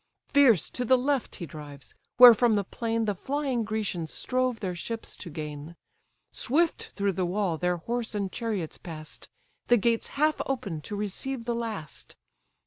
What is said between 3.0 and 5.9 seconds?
The flying Grecians strove their ships to gain;